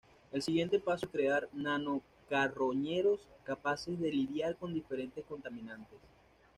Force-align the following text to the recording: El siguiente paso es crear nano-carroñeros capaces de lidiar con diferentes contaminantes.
El 0.31 0.41
siguiente 0.41 0.79
paso 0.79 1.05
es 1.05 1.11
crear 1.11 1.47
nano-carroñeros 1.53 3.19
capaces 3.43 3.99
de 3.99 4.11
lidiar 4.11 4.55
con 4.55 4.73
diferentes 4.73 5.23
contaminantes. 5.25 5.99